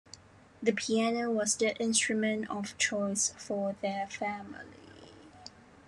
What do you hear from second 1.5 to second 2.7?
the instrument